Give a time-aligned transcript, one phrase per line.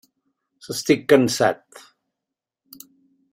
[0.73, 1.83] Estic cansat.